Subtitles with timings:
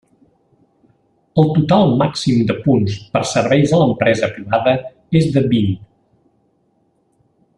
[1.41, 4.75] El total màxim de punts per serveis a l'empresa privada
[5.21, 5.73] és de vint.